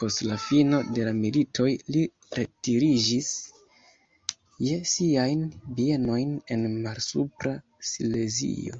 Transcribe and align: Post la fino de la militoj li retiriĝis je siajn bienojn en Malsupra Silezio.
Post 0.00 0.18
la 0.30 0.34
fino 0.46 0.78
de 0.96 1.04
la 1.04 1.12
militoj 1.20 1.68
li 1.94 2.00
retiriĝis 2.38 3.30
je 4.66 4.74
siajn 4.96 5.46
bienojn 5.78 6.34
en 6.58 6.66
Malsupra 6.84 7.54
Silezio. 7.92 8.78